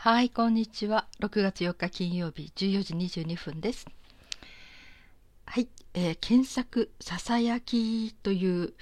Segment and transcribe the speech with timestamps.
[0.00, 1.08] はい、こんにちは。
[1.18, 3.84] 6月4日金曜日14時22分です。
[5.44, 8.74] はい、えー、検索、ささやきという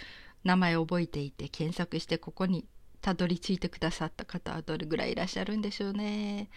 [0.45, 2.67] 名前を覚えていて検索してここに
[3.01, 6.51] たどり着いてくださった方はどれぐらいいらっしゃるんでしょうね。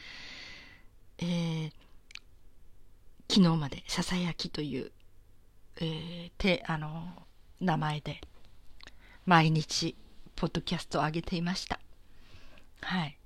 [1.19, 1.71] えー、
[3.29, 4.91] 昨日までささやきという、
[5.77, 7.25] えー、てあの
[7.61, 8.19] 名前で
[9.25, 9.95] 毎日
[10.35, 11.79] ポッドキャストを上げていました。
[12.81, 13.18] はい。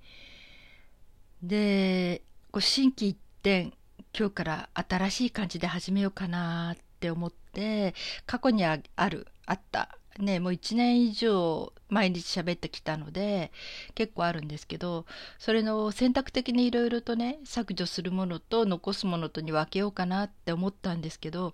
[1.44, 3.73] で、こう心機一転、
[4.17, 7.94] 今日から新しい感じで始めようかなって思って、
[8.26, 13.52] 過去にある、あった、ね、もう1年以上毎日喋ってきたので、
[13.94, 15.05] 結構あるんですけど、
[15.38, 21.53] それの選択的にいろいろとね、削除するものと残すものとに分けようかなって思ったんですけど、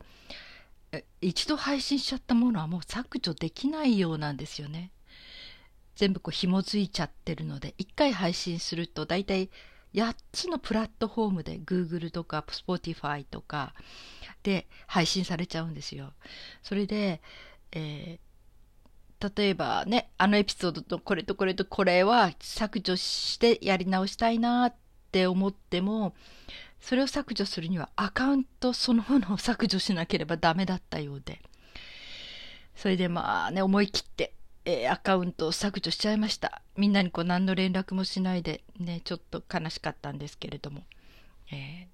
[1.21, 4.91] 一度配信しちゃったものはもう削除できないようなんですよね。
[5.95, 9.49] 全部こう紐づいちゃってるので、一回配信すると大体
[9.93, 13.73] 8つのプラットフォームで Google とか Spotify とか
[14.43, 16.13] で配信されちゃうんですよ。
[16.63, 17.21] それで、
[17.71, 24.75] えー、例えばね、あのエピソードとこれとこれとこれは削除してやり直したいなっ
[25.11, 26.15] て思っても、
[26.79, 31.41] それを削除するにはアカウントそのものを削除しなければダメだったようで。
[32.75, 34.33] それでまあね、思い切って
[34.65, 36.61] えー、アカウントを削除しちゃいました。
[36.75, 40.83] みんなにこう何の連絡もしないでね、ちょっと悲しかったんですけれども。
[41.51, 41.87] え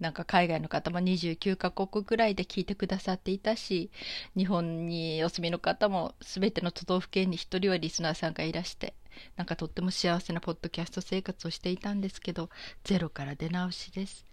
[0.00, 3.90] ー、なんか海外の方も29カ国ぐらいで聞いてくださっていたし、
[4.36, 8.94] 日本にお住みの方も全ての都道府県に1人はリスナーさんがいらして、
[9.36, 12.50] なんかとっても幸せなポッドキャスト生活をしていたんですけど、
[12.84, 14.24] ゼロから出直しです。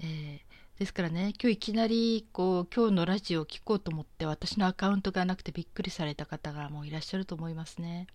[0.00, 0.45] えー
[0.78, 8.06] ですからね、今日いきなり、こう、今日のラジオを聞こうと思って、私のアカウントがなくてびっくりされた方がもういらっしゃると思いますね。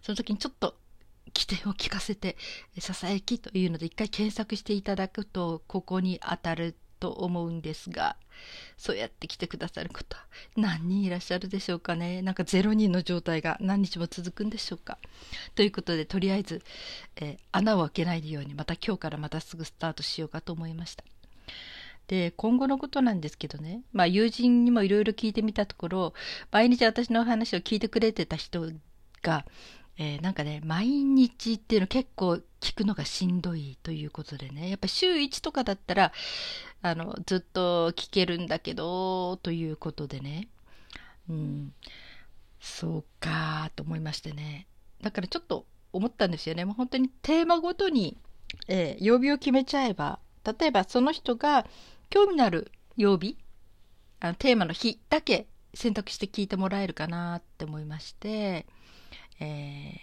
[0.00, 0.76] その時にちょっと、
[1.34, 2.38] 起点を聞かせて、
[2.78, 8.16] ささやきというので、一回検索していただくと、ここに当たると思うんですが、
[8.78, 10.16] そうやって来てくださる方、
[10.56, 12.22] 何人いらっしゃるでしょうかね。
[12.22, 14.96] なんか0人の状態が何日も続くんでしょうか。
[15.54, 16.62] ということで、とりあえず、
[17.16, 21.04] えー、穴を開けないように、また今日からまたすぐスタートしようかと思いました。
[22.08, 26.14] で、今後のことなんですけどね、まあ友人にもいろいろ聞いてみたところ、
[26.50, 28.70] 毎日私の話を聞いてくれてた人
[29.22, 29.44] が、
[29.98, 36.12] えー、なんかね、毎日っていうの結構聞くのがしんどいということでね、やっぱ週1とかだったら、
[36.82, 40.48] あの、ずっと聞けるんだけど、ということでね、
[41.28, 41.72] うん、
[42.60, 44.66] そうかと思いましてね。
[45.02, 46.64] だからちょっと思ったんですよね。
[46.64, 48.18] もう本当にテーマごとに、
[48.68, 51.66] えー、曜日を決めちゃえば、例えばその人が
[52.10, 53.36] 興味のある曜日
[54.20, 58.66] あのテーマの日だけ選択して聞いてもらえるかなって思いまして、
[59.40, 59.96] えー、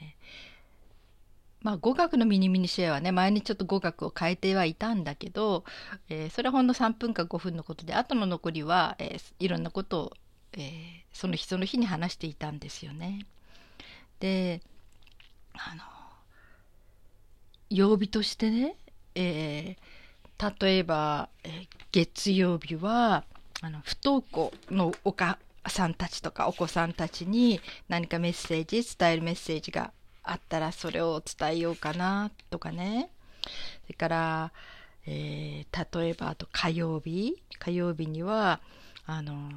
[1.62, 5.64] まあ語学のミニミニシェアはね前にちょっと語学を変えてはいたんだけど、
[6.10, 10.14] えー、それはほんの3分か5分のことで後の残りは、えー、いろんなことを、
[10.54, 10.62] えー、
[11.12, 13.26] その日その日に話していたんですよね。
[14.20, 14.62] で
[15.54, 15.82] あの
[17.70, 18.76] 曜日としてね、
[19.16, 20.04] えー
[20.60, 23.24] 例えば、え月曜日は
[23.62, 25.38] あの不登校のお母
[25.68, 29.92] さんたちとかお子さんたちに何かメッセージ伝えるメッセージが
[30.24, 33.12] あったらそれを伝えようかなとかね。
[33.86, 34.52] それから、
[35.06, 37.36] えー、例えばあと火曜日。
[37.60, 38.60] 火曜日には
[39.06, 39.52] あの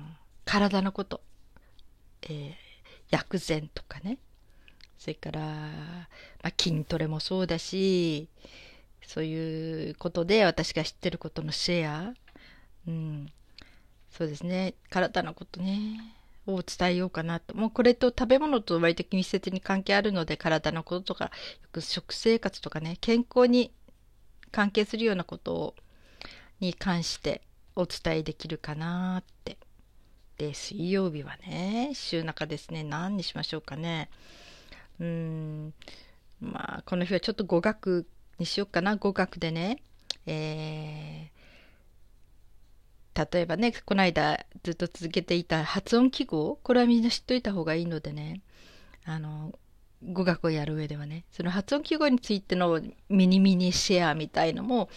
[0.44, 1.22] 体のこと、
[2.22, 2.54] えー、
[3.08, 4.18] 薬膳とかね。
[4.98, 6.06] それから、ま
[6.42, 8.28] あ、筋トレもそうだし
[9.06, 12.14] そういうことで私が知ってることのシェア、
[12.86, 13.32] うん、
[14.10, 16.14] そうですね、体のことね、
[16.46, 17.56] を伝えようかなと。
[17.56, 21.30] もうこれと食べ物と割と密接に関係あるので、体のこととか、よ
[21.72, 23.72] く食生活とかね、健康に
[24.52, 25.74] 関係するようなことを
[26.60, 27.42] に関して
[27.74, 29.58] お伝えできるかなって。
[30.38, 34.08] で、水曜日はね、週中ですね、何にしましょうかね。
[35.00, 35.74] うーん、
[36.40, 38.06] まあ、この日はちょっと語学
[38.38, 38.96] にしようかな。
[38.96, 39.82] 語学でね、
[40.26, 41.30] え、
[43.16, 48.42] 例えばねこの間ずっと続けていた発音記号これはみんな知っといた方がいいのでね。
[49.04, 49.56] あの
[50.02, 51.24] 語学をやる上ではね。
[51.30, 54.90] その発音記号についてのミニミニシェアみたいのも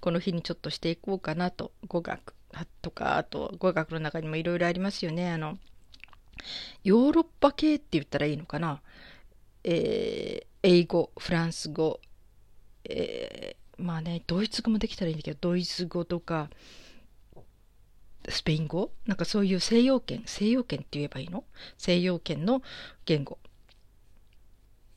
[0.00, 1.72] この日にちょっとしていこうかなと。
[1.86, 2.34] 語学
[2.82, 5.30] とかあと語学の中にもいろいろありますよね。
[5.30, 5.58] あの
[6.82, 8.80] ヨーロッパ系って言ったらいいのかな、
[9.62, 12.00] えー、英語フランス語。
[12.84, 16.50] えー、まあね、ドイツ語もできたらいいんだけど、ドイツ語とか、
[18.28, 18.92] スペイン語？
[19.06, 21.44] なんかそういう西洋圏、西洋圏って言えばいいの？
[21.78, 22.62] 西洋圏の
[23.06, 23.38] 言語。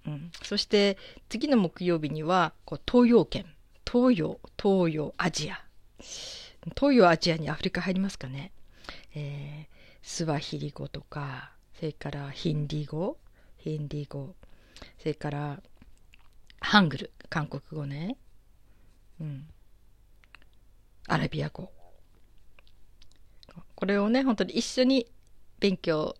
[0.06, 0.98] うん、そして
[1.30, 3.46] 次の木曜日にはこう東洋圏。
[3.90, 5.64] 東洋東洋アジア。
[6.76, 8.52] 東洋アジアにアフリカ入りますかね、
[9.16, 13.18] えー、スワヒリ語とかそれからヒンディ語。
[13.58, 14.36] ヒンディ語。
[15.00, 15.62] それから
[16.60, 17.12] ハングル。
[17.30, 18.18] 韓国語ね。
[19.20, 19.48] うん。
[21.08, 21.72] アラビア語。
[23.76, 25.08] これをね本当に一緒に
[25.60, 26.16] 勉強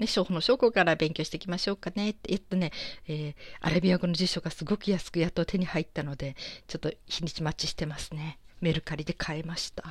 [0.00, 2.72] ね、初歩の証拠から勉強していきましょうかねって言ってね、
[3.06, 6.36] えー、アラビア語の辞書がすごく安くやっと手に入ったので、
[6.66, 8.38] ちょっと日にち待ちしてますね。
[8.60, 9.84] メルカリで買えました。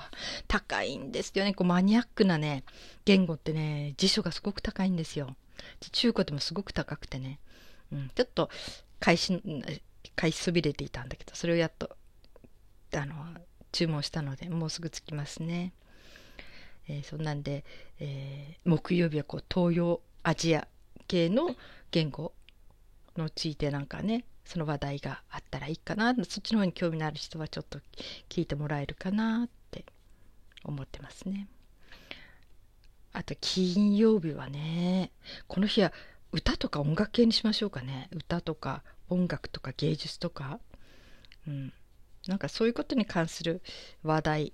[0.48, 1.54] 高いんですよね。
[1.54, 2.64] こうマニアックなね、
[3.06, 5.36] 言語ってね、辞書がすごく高いんですよ。
[5.92, 7.40] 中古でもすごく高くてね。
[7.92, 8.50] うん、ちょっと
[9.00, 9.42] 買いし、
[10.16, 11.96] 買いそびれていたんだけど、それをやっと、
[12.96, 13.14] あの、
[13.72, 15.74] 注文したので、もうすぐ着きますね。
[16.90, 17.64] えー、そんなんで、
[18.00, 20.68] えー、木曜日はこう東洋アジア
[21.08, 21.56] 系の
[21.92, 22.34] 言語
[23.16, 26.16] のついてなんかねその話題があったらいいかな。
[26.16, 27.80] そっちの方に興味のある人はちょっと
[28.28, 29.86] 聞いてもらえるかなって
[30.64, 31.48] 思ってますね。
[33.14, 35.12] あと金曜日はね
[35.48, 35.94] この日は
[36.32, 38.10] 歌とか音楽系にしましょうかね。
[38.12, 40.60] 歌とか音楽とか芸術とか、
[41.48, 41.74] うん、
[42.28, 43.62] なんかそういうことに関する
[44.04, 44.54] 話題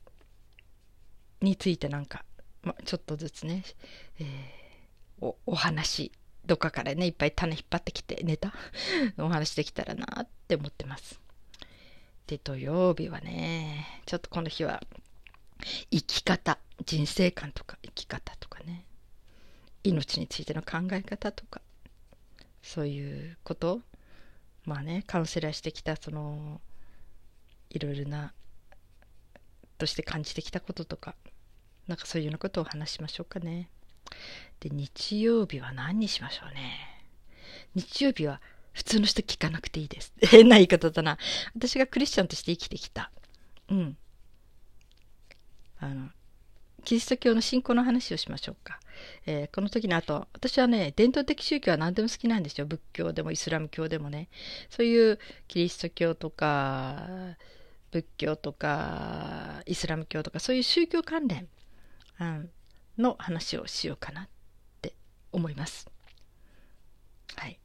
[1.46, 2.26] についてなんか、
[2.64, 3.64] ま、ちょっとずつね、
[4.20, 6.12] えー、おお話
[6.46, 8.54] どっかからねいっぱい種引っ張ってきてネタ？
[9.18, 11.20] お話できたらなって思ってます。
[12.28, 14.84] で土曜日はねちょっとこの日は
[15.92, 18.86] 生き方人生観とか生き方とかね
[19.84, 21.62] 命についての考え方とか
[22.62, 23.82] そういうこと？
[24.66, 26.60] まあねカウンセラーしてきたその
[27.70, 28.34] いろいろな
[29.78, 31.16] として感じてきたこととか
[31.88, 33.70] なんかそういうようなことを話しましょうかね。
[34.60, 37.04] で日曜日は何にしましょうね。
[37.76, 38.42] 日曜日は
[38.74, 40.14] 普通の人聞かなくていいです。
[40.22, 41.18] 変な言い方だな。
[41.56, 43.12] 私がクリスチャンとして生きてきた。
[43.70, 43.98] うん。
[45.80, 46.10] あの
[46.84, 48.80] キリスト教の信仰の話をしましょうか。
[49.26, 52.68] えー、この時の後、私はね、伝統的宗教は何でも好きなんですよ。
[52.68, 54.30] 仏教でもイスラム教でもね。
[54.70, 57.36] そういうキリスト教とか、
[57.92, 61.48] 仏教とかイスラム教とかそういう宗教関連、
[62.20, 62.50] うん、
[62.98, 64.30] の話をしようかなっ
[64.82, 64.94] て
[65.32, 65.90] 思います。
[67.36, 67.60] はい。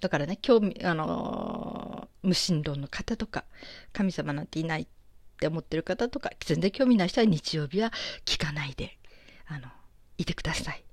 [0.00, 3.44] だからね、興味、あのー、無神論の方とか、
[3.92, 4.86] 神様なんていないっ
[5.38, 7.92] て思ってる方とか、全然興味ない人は日曜日は
[8.24, 8.98] 聞かないで、
[9.46, 9.68] あの、
[10.18, 10.84] いてください。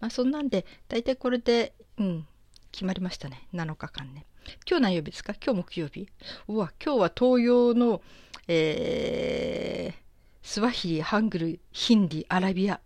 [0.00, 2.26] まあそんなんで、大体これで、うん、
[2.72, 3.48] 決まりましたね。
[3.52, 4.26] 7日間ね。
[4.68, 5.34] 今日何曜日ですか？
[5.34, 6.08] 今日木曜日
[6.48, 8.00] うわ、今日は東洋の、
[8.48, 10.09] えー、
[10.50, 12.80] スワヒリ、ハングル、ヒンディ、アラビア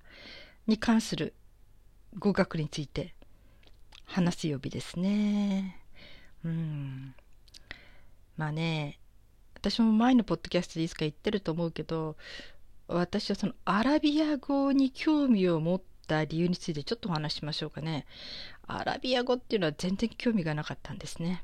[0.67, 1.33] に関する
[2.19, 3.15] 語学について
[4.05, 5.81] 話す曜日ですね。
[6.45, 7.15] うん。
[8.37, 9.01] まあね、
[9.55, 12.17] 私も前のポッドキャストでいつか言ってると思うけど、
[12.87, 18.05] 私はそのアラビア語に興味を持った理由についてちょっとお話しましょうかね。
[18.67, 21.43] アラビア語っていうのは全然興味がなかったんですね。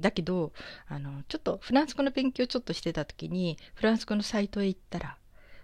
[0.00, 0.52] だけど
[0.88, 5.16] あのちょっとフランス語の勉強ちょっとしてた時にフランス語のサイトへ行ったら、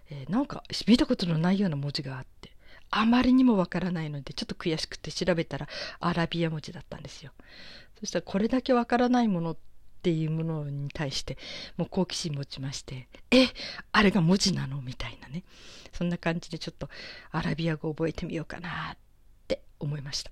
[0.09, 2.51] えー、なんか見たことのないような文字があって
[2.91, 5.67] あまりにもわからないのでちょっと悔しくて調べたら
[5.99, 7.31] アラビア文字だったんですよ。
[7.99, 9.57] そしたらこれだけわからないものっ
[10.03, 11.37] ていうものに対して
[11.77, 13.47] もう好奇心持ちましてえ
[13.91, 14.81] あれが文字なの？
[14.81, 15.43] みたいなね。
[15.93, 16.89] そんな感じでちょっと
[17.31, 18.97] アラビア語覚えてみようかなっ
[19.47, 20.31] て思いました。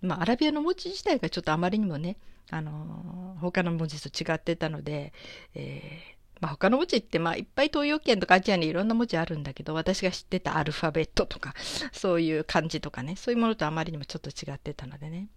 [0.00, 2.16] まあアラビアの文字自体がちょっとあまりにもね
[2.50, 5.12] あの他の文字と違ってたので、
[5.54, 11.54] えー、まあ、他の文字って、まあ、いっぱい東洋圏とかアジアにいろんな文字あるんだけど私が知ってたアルファベットとか
[11.92, 15.28] そういう漢字とかねそういうものとあまりにもちょっと違ってたのでね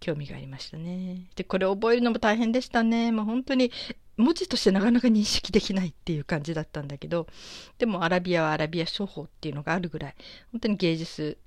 [0.00, 1.30] 興味がありましたね。
[1.34, 3.10] でこれ覚えるのも大変でしたね。
[3.10, 3.72] もう本当に
[4.16, 7.26] 文字としてなかなか認識できないっていう感じだったんだけど
[7.78, 10.14] でもアラビアはアラビア書法っていうのがあるぐらい
[10.52, 11.38] 本当に芸術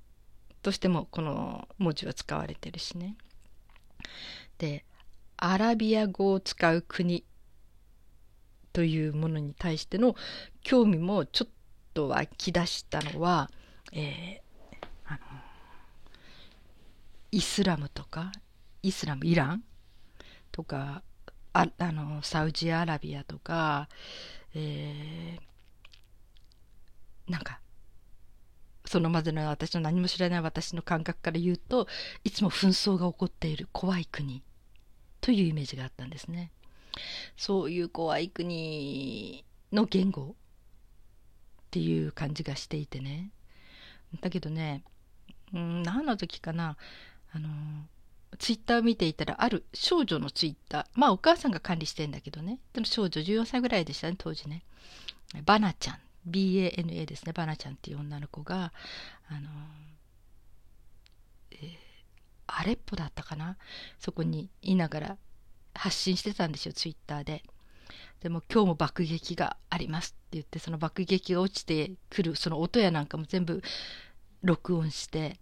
[0.62, 3.16] としてもこの文字は使われてるしね。
[4.58, 4.84] で
[5.36, 7.24] アラビア語を使う国
[8.72, 10.16] というものに対しての
[10.62, 11.52] 興味もちょっ
[11.94, 13.50] と湧き出したのは、
[13.92, 15.18] えー、あの
[17.30, 18.32] イスラムとか
[18.82, 19.64] イスラムイラン
[20.52, 21.02] とか
[21.52, 23.88] ああのサウジアラビアとか、
[24.54, 27.60] えー、なんか
[28.88, 31.86] そのまでの私の何も知らない私の感覚から言うと
[32.24, 34.42] いつも紛争が起こっている怖い国
[35.20, 36.50] というイメージがあったんですね。
[37.36, 40.34] そういう怖い国の言語っ
[41.70, 43.30] ていう感じがしていてね。
[44.20, 44.82] だけどね、
[45.52, 46.78] うん、何の時かな、
[47.32, 47.48] あの
[48.38, 54.64] ツイッターを見ていたらある少女のツイッターまあお母さんが管理してんだけどねでも少女14歳ぐらいでしたね当時ね
[55.44, 55.98] バナちゃん
[56.30, 58.72] BANA ですねバナちゃんっていう女の子が
[59.28, 59.48] あの、
[61.52, 61.68] えー、
[62.46, 63.56] アレッポだったかな？
[63.98, 65.16] そこにいながら
[65.74, 67.42] 発信してたんですよツイッターで。
[68.20, 73.62] でも今日も爆撃がありますって言ってその爆撃が落ちてくるその音やなんかも全部
[74.42, 75.38] 録音して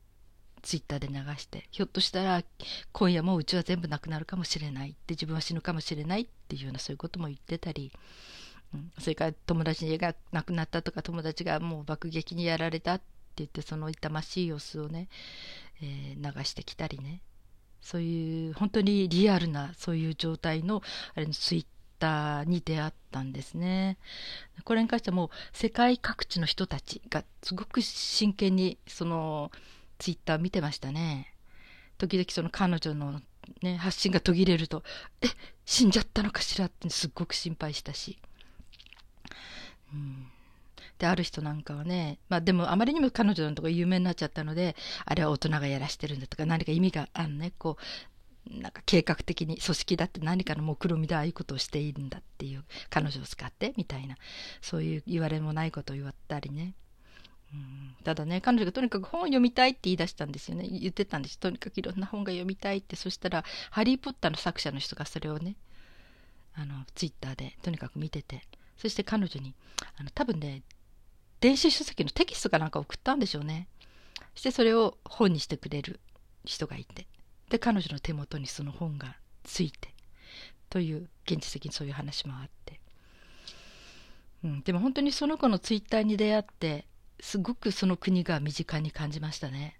[0.61, 2.43] ツイッターで流してひょっとしたら
[2.93, 7.93] 今夜もうちは全部なくなるかもしれないって自分は死ぬかもしれないっていうようなそういうことも言ってたり、
[8.75, 13.05] うん、それから友達が亡くなったとか友達がもう爆撃にやられたって
[13.37, 15.09] 言ってその痛ましい様子をね、
[15.83, 17.21] えー、流してきたりね
[17.81, 20.83] そういう本当にリアルなそういう状態の
[21.15, 21.67] あれのツイッ
[21.99, 23.97] ターに出会ったんですね。
[24.65, 29.53] これに関してはもう世界各地の人たちがすごく真剣にその
[29.99, 31.33] ツイッター見てましたね。
[31.99, 33.21] 時々その彼女の
[33.63, 34.83] ね、発信が途切れると、
[35.21, 35.29] え、
[35.65, 38.19] 死んじゃったのかしらってすっごく心配したし。
[39.93, 40.27] うん、
[40.99, 47.83] で、ある人なんかはね、まあでもあまりにも彼女のとこ有名になっちゃったので、あれは大人がやらしてるんだとか何か意味があるね、こう、
[48.51, 54.17] なんか計画的に組織だって何かの目論見でああいうことをしているんだっていう彼女を使ってみたいな。
[54.61, 56.75] そういう言われもないことを言わったりね。
[58.05, 60.69] ただね彼女がとにかく本を読みたいって言い出したんですよね。
[60.69, 61.39] 言ってたんです。
[61.39, 62.97] とにかくいろんな本が読みたいって。
[62.97, 65.57] そしたら「ハリー・ポッター」の作者の人がそれをね
[66.55, 68.43] あのツイッターでとにかく見てて。
[68.77, 69.55] そして彼女に
[69.99, 70.63] あの多分ね
[71.41, 73.69] 電子書籍のテキストかなんか送ったんでしょうね。
[74.35, 76.01] そしてそれを本にしてくれる
[76.45, 77.07] 人がいて。
[77.49, 79.97] で彼女の手元にその本がついて。
[80.71, 82.81] という現実的にそういう話もあって、
[84.45, 86.87] うん、でも本当にその子のツイッターに出会って
[87.21, 89.79] すごくその国が身近に感じましたね。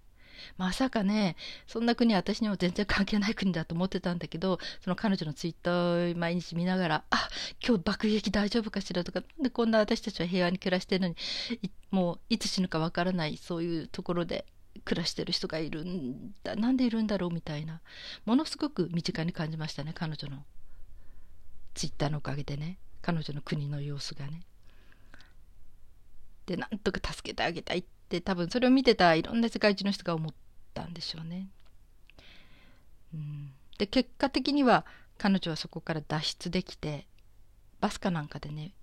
[0.57, 1.35] まさかね、
[1.67, 7.29] そんな国私にも全然関係ない国だと思ってたんだけど、その彼女のツイッターを毎日見ながら、あ
[7.65, 11.15] 今日爆撃大丈夫かしらとか、なんでこんな私たちは平和に暮らしてるのに、
[11.91, 14.45] もういつ死ぬかわからない、そういうところで
[14.85, 17.81] 暮らしてる人がいるんだ、なんでいるんだろうみたいな、
[18.25, 20.43] ものすごく身近に感じましたね、彼女の
[21.73, 24.41] ツイッターのおかげでね、彼女の国の様子がね。
[26.45, 30.33] でなんとか助けてあげたいって多分それを見てたいろんな世界中の人が思っ
[30.73, 31.47] たんでしょうね。
[33.13, 34.85] うん、で結果的には
[35.17, 37.07] 彼女はそこから脱出できて
[37.79, 38.73] バスかなんかでね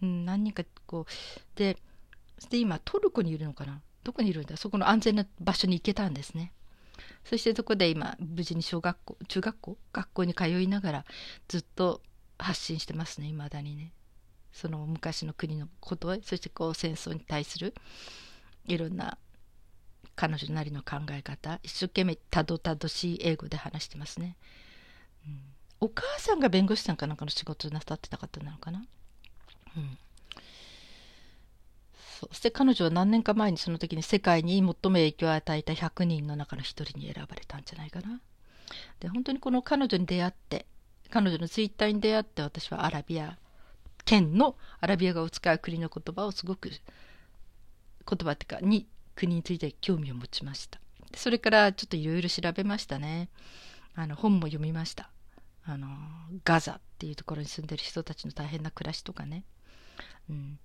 [0.00, 1.76] 何人かこうで
[2.50, 3.80] で今トルコにいるのかな？
[4.04, 4.56] どこにいるんだ？
[4.56, 6.52] そこの安全な場所に行けたんですね。
[7.24, 9.78] そしてそこで今無事に小学校中学校？
[9.92, 11.04] 学校に通いながら
[11.48, 12.00] ずっと
[12.38, 13.92] 発信してますねいまだにね。
[14.52, 17.74] その昔の国のことそしてこう戦争に対する
[18.68, 19.18] いろんな
[20.14, 24.36] 彼女なりの考え方一生懸命たどたどしい英語で話してますね、
[25.26, 25.40] うん、
[25.80, 28.84] お母さんが弁護士さんかなんかの仕事なさってた方なのかな？
[29.76, 29.98] うん。
[32.20, 38.20] そして彼女は何年か前にその時に世界に最も影響を与えた100人の中の一人に選ばれたんじゃないかな。
[38.98, 40.66] で本当にこの彼女に出会って
[41.10, 43.38] 彼女のツイッターに出会って私はアラビア
[44.04, 46.70] 県のアラビア語を使う国の言葉をすごく
[48.08, 50.80] 言葉っていうかに国について興味を持ちました。
[51.14, 53.28] それからちょっといろいろ調べましたね。
[53.94, 55.10] あの本も読みました。
[55.64, 55.88] あの
[56.44, 59.44] ガザっていうところに住んでる人たちの大変な暮らしとかね、
[60.30, 60.58] うん、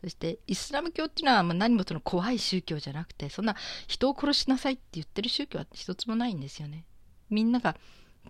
[0.00, 3.54] そしてイスラム教っていうのはま何もその怖い宗教じゃなくてそんな
[3.86, 6.84] 人を殺しなさいって言ってる宗教は一つもないんですよね。
[7.30, 7.76] みんなが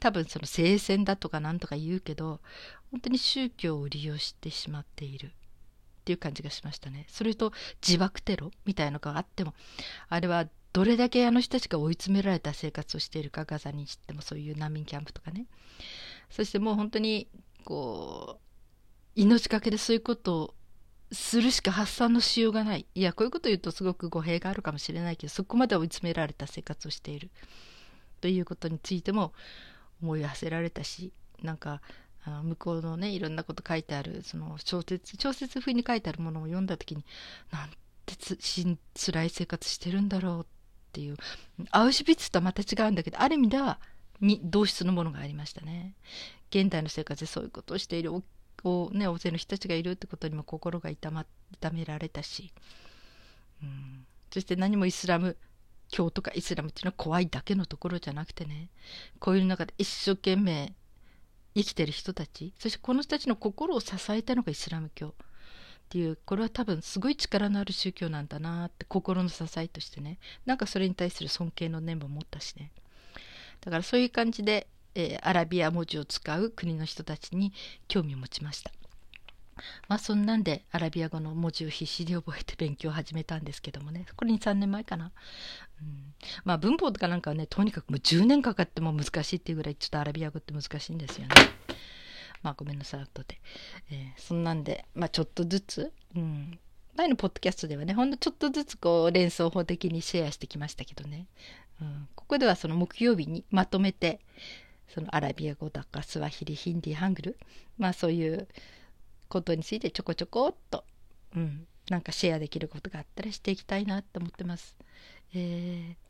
[0.00, 2.40] 多分その聖戦だとかなんとか言うけど
[2.90, 5.32] 本当に宗教を利用してしまっている。
[6.08, 7.04] っていう感じがしましたね。
[7.10, 7.52] それと
[7.86, 9.52] 自爆テロみたいなのがあっても
[10.08, 15.44] あれはどれだけあの人たちが追い詰められた生活をしているかガザにしてもそういう難民キャンプとかね
[16.30, 17.28] そしてもう本当に
[17.64, 20.54] こう命がけでそういうことを
[21.12, 27.30] するしか発散のしようがないいやこういうこと言うとすごく語弊があるかもしれないけどそこまで追い詰められた生活をしている
[28.22, 29.32] ということについても
[30.02, 31.12] 思い馳せられたし
[31.42, 31.82] なんか
[32.24, 37.04] あ向こうのねいろんなこと書いてあるその小説小説風に書いてあるものを読んだ時に
[37.52, 37.70] なん
[38.06, 40.44] てつし辛い生活してるんだろうっ
[40.92, 41.16] ていう
[41.70, 43.78] アウシュビッツとはまた違うんだけどある意味では
[44.20, 45.94] に同質のものがありましたね。
[46.50, 48.12] 現代の生活でそういうことをしている
[48.64, 52.52] お、ね、大勢の人たちがいるってことにも心が痛,、ま、痛められたし、
[53.62, 55.36] うん、そして何もイスラム
[55.88, 58.68] 教とかイスラムっていうのは怖いだけのところじゃなくてね
[59.20, 60.72] こういう中で一生懸命
[61.58, 65.14] 生きてる人たちそしてこの人たちの心を支えたのがイスラム教
[65.88, 70.18] っていうこれは多分すごい力のある宗教なんだなって心の支えとしてね。
[70.44, 72.70] なんかそれに対する尊敬の念も持ったしね。
[73.62, 77.54] だからそういう感じで、えー、アラビア文字を使う国の人たちに
[77.88, 78.70] 興味を持ちました。
[79.88, 84.04] まあそんなんでアラビア語の文字を必死に覚えて勉強を始めたんですけどもね。
[84.14, 85.10] これに3年前かな、
[85.80, 86.07] うん、
[86.44, 91.34] まあ文法とかなんかはねとにかくもう10年かかっても難しいっていうぐらいちょっとアラビア語って難しいんですよね。
[92.42, 93.40] まあごめんなさい後で、
[93.90, 96.58] えー、そんなんでまあちょっとずつ、うん、
[96.96, 101.26] 前のポッドキャストではねほんのちょっとずつこう連想法的にシェアしてきましたけどね、
[101.80, 104.20] うん、ここではその木曜日にまとめて
[104.88, 107.38] そのアラビア語だかスワヒリヒンディハングル
[107.78, 108.48] まあそういう
[109.28, 110.84] ことについてちょこちょこっと、
[111.36, 114.76] うん、なんかシェアできることがあったらしていきたいなって思ってます。
[115.34, 116.07] えー、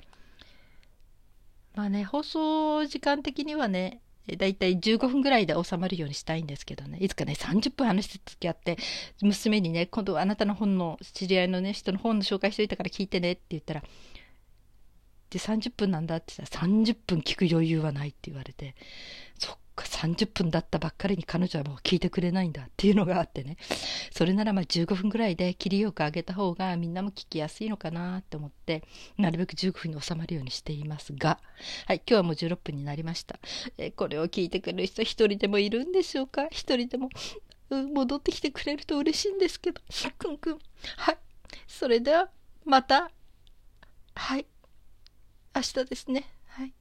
[1.79, 4.01] まあね放送時間的にはね
[4.37, 6.99] だいたい15分ぐらいで収まるようにしたいんですけどね。
[7.01, 8.77] いつかね30分話して付き合って
[9.23, 13.85] 娘にね今度あなたの本の知り合いのね人の本の紹介しといたから聞いてねって言ったら
[15.31, 18.75] で30分なんだって言ったら30分聞く余裕はないって言われて
[19.39, 23.57] そっか30分だったばっかりに彼女はもう聞いてくれないんだっていうのがあってね。
[24.11, 28.83] それならまあ15分ぐらいで切りよく上げた方がみんなも聞きやすいのかなって思って
[29.17, 31.39] なるべく15分に収まるようにしていますが。
[31.87, 33.39] はい今日はもう16分になりました、
[33.79, 36.47] えこれを聞いてくれる人一人でもいるんでしょうか？
[36.51, 37.11] 一人でも、
[37.71, 39.81] 戻ってきてくれると嬉しいんですけど。
[40.19, 40.59] くんくん。
[40.97, 41.19] はい。
[41.67, 42.31] それでは
[42.65, 43.11] また。
[44.15, 44.47] はい。
[45.59, 46.25] 明日ですね。
[46.47, 46.73] はい。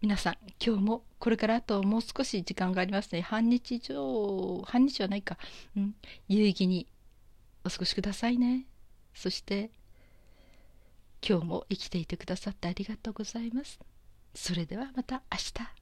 [0.00, 3.20] 皆さん今日もこれからあともう少し時間がありますね。
[3.20, 5.38] 半日以上半日はないか、
[5.76, 5.94] うん、
[6.26, 6.88] 有意義に
[7.64, 8.66] お過ごしくださいね。
[9.14, 9.70] そして
[11.24, 13.78] 今日も生きていてくださってありがとうございます。
[14.34, 15.81] それではまた明日。